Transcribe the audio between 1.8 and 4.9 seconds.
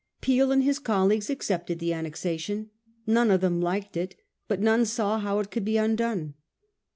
annexation. None of them liked it; but none